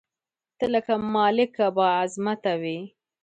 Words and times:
ته 0.57 0.65
لکه 0.73 0.93
مالکه 1.15 1.65
بااعظمته 1.75 2.53
وې 2.61 2.79